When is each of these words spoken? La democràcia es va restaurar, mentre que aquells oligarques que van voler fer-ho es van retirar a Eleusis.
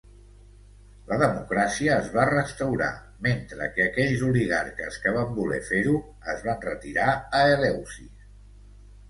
La 1.09 1.17
democràcia 1.23 1.97
es 2.03 2.07
va 2.15 2.23
restaurar, 2.29 2.87
mentre 3.27 3.67
que 3.75 3.85
aquells 3.91 4.25
oligarques 4.29 4.99
que 5.05 5.15
van 5.19 5.37
voler 5.37 5.61
fer-ho 5.69 5.95
es 6.35 6.43
van 6.49 6.67
retirar 6.71 7.09
a 7.13 7.45
Eleusis. 7.53 8.27